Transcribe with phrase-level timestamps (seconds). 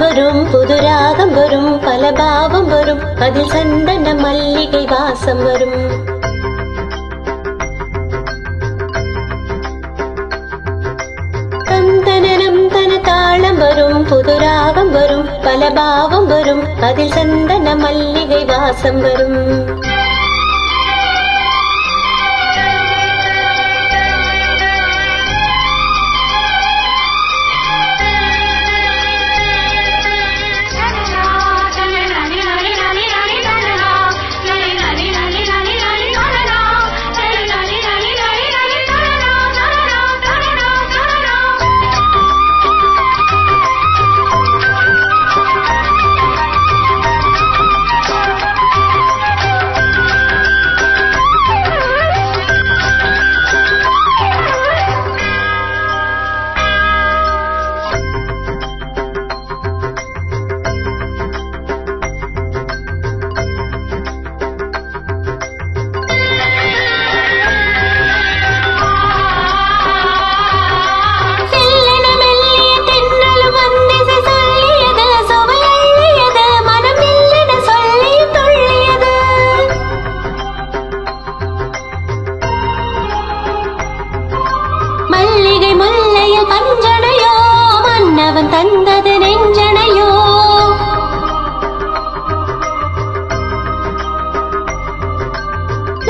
[0.00, 5.80] வரும் புது ராகம் வரும் பல பாவம் வரும் அதில் சந்தன மல்லிகை வாசம் வரும்.
[11.68, 19.38] தந்தனம் தன தாளம் வரும் புது ராகம் வரும் பல பாவம் வரும் அதில் சந்தன மல்லிகை வாசம் வரும்.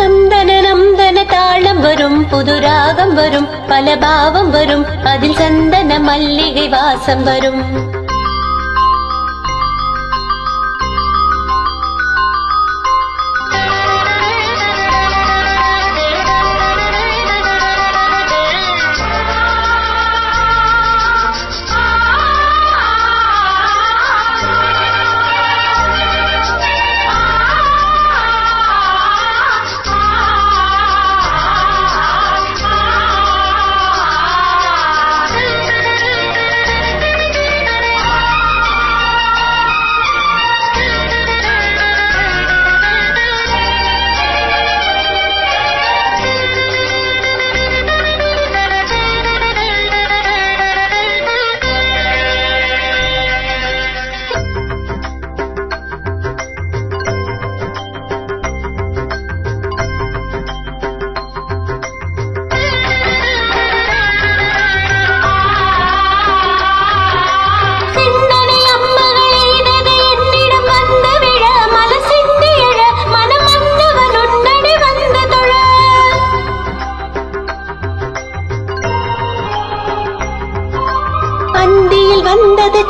[0.00, 7.62] நந்தன நந்தன தாளம் வரும் புது ராகம் வரும் பல பாவம் வரும் அதில் சந்தன மல்லிகை வாசம் வரும்.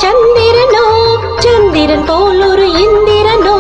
[0.02, 0.84] சந்திரனோ
[1.38, 3.56] சந்திரன் போல் ஒரு இந்திரனோ.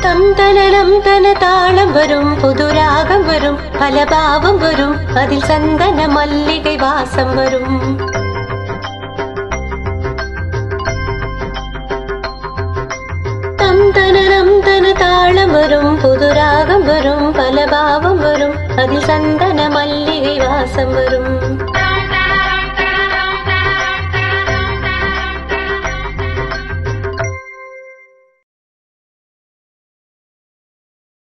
[0.00, 7.34] தம் தனனம் தன தாளம் வரும் புது ராகம் வரும் பல பாவம் வரும் அதில் சந்தன மல்லிகை வாசம்
[7.34, 7.76] வரும்.
[13.56, 18.03] தம் தனனம் தன தாளம் வரும் புது ராகம் வரும் பல பாவம்
[18.54, 21.32] வரும் அதில் சந்தன மல்லிகை வாசம் வரும்.